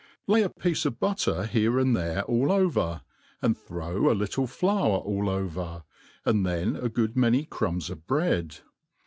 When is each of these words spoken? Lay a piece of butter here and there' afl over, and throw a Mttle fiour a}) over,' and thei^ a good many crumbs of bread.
Lay 0.25 0.41
a 0.41 0.49
piece 0.49 0.83
of 0.85 0.99
butter 0.99 1.45
here 1.45 1.77
and 1.77 1.95
there' 1.95 2.23
afl 2.23 2.49
over, 2.49 3.01
and 3.39 3.55
throw 3.55 4.09
a 4.09 4.15
Mttle 4.15 4.47
fiour 4.49 4.95
a}) 4.95 5.29
over,' 5.29 5.83
and 6.25 6.43
thei^ 6.43 6.81
a 6.83 6.89
good 6.89 7.15
many 7.15 7.45
crumbs 7.45 7.91
of 7.91 8.07
bread. 8.07 8.61